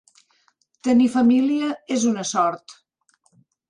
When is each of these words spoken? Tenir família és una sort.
Tenir 0.87 1.11
família 1.17 1.71
és 1.99 2.09
una 2.15 2.29
sort. 2.35 2.79